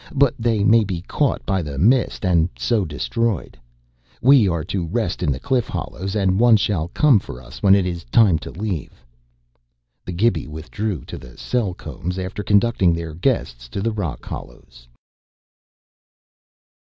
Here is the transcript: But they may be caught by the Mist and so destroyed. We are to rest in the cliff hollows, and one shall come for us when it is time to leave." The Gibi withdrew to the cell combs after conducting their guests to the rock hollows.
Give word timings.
But 0.15 0.33
they 0.39 0.63
may 0.63 0.83
be 0.83 1.01
caught 1.03 1.45
by 1.45 1.61
the 1.61 1.77
Mist 1.77 2.25
and 2.25 2.49
so 2.57 2.85
destroyed. 2.85 3.55
We 4.19 4.49
are 4.49 4.63
to 4.63 4.87
rest 4.87 5.21
in 5.21 5.31
the 5.31 5.39
cliff 5.39 5.67
hollows, 5.67 6.15
and 6.15 6.39
one 6.39 6.57
shall 6.57 6.87
come 6.87 7.19
for 7.19 7.39
us 7.39 7.61
when 7.61 7.75
it 7.75 7.85
is 7.85 8.03
time 8.05 8.39
to 8.39 8.49
leave." 8.49 9.05
The 10.03 10.13
Gibi 10.13 10.47
withdrew 10.47 11.05
to 11.05 11.19
the 11.19 11.37
cell 11.37 11.75
combs 11.75 12.17
after 12.17 12.41
conducting 12.41 12.93
their 12.93 13.13
guests 13.13 13.69
to 13.69 13.79
the 13.79 13.91
rock 13.91 14.25
hollows. 14.25 14.87